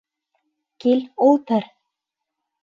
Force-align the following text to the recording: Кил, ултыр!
Кил, 0.79 0.99
ултыр! 1.27 1.63